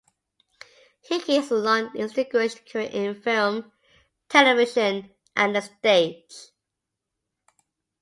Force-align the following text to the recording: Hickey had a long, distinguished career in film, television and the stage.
Hickey 1.01 1.35
had 1.35 1.51
a 1.51 1.53
long, 1.53 1.93
distinguished 1.93 2.67
career 2.67 2.89
in 2.91 3.21
film, 3.21 3.71
television 4.29 5.11
and 5.35 5.55
the 5.55 5.61
stage. 5.61 6.47